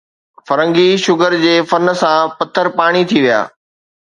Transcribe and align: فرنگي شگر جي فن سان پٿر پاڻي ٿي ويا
فرنگي 0.47 0.89
شگر 1.05 1.31
جي 1.43 1.55
فن 1.69 1.85
سان 2.01 2.19
پٿر 2.37 2.65
پاڻي 2.77 3.03
ٿي 3.09 3.19
ويا 3.23 3.39